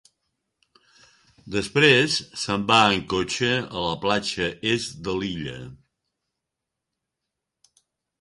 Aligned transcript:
Després 1.55 2.15
se'n 2.43 2.63
va 2.71 2.79
en 2.95 3.03
cotxe 3.13 3.49
a 3.57 3.83
la 3.89 3.93
platja 4.07 4.47
est 4.71 4.95
de 5.09 5.15
l'illa. 5.19 5.59